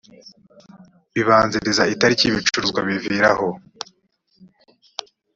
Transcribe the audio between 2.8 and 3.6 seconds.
bivira aho